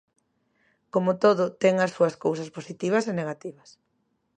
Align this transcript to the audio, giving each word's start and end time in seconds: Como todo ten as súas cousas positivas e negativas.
Como 0.93 1.11
todo 1.23 1.43
ten 1.61 1.75
as 1.85 1.93
súas 1.95 2.15
cousas 2.23 2.49
positivas 2.57 3.03
e 3.11 3.13
negativas. 3.19 3.69